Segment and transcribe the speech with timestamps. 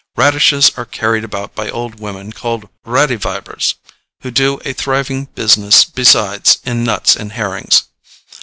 [0.15, 3.75] Radishes are carried about by old women called radi weibers,
[4.23, 7.83] who do a thriving business besides in nuts and herrings.